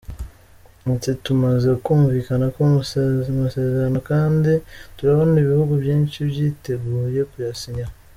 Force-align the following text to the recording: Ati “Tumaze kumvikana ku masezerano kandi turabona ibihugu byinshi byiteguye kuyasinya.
Ati 0.93 1.11
“Tumaze 1.25 1.69
kumvikana 1.83 2.45
ku 2.55 2.61
masezerano 3.41 3.99
kandi 4.09 4.51
turabona 4.95 5.35
ibihugu 5.43 5.73
byinshi 5.81 6.17
byiteguye 6.29 7.21
kuyasinya. 7.31 7.87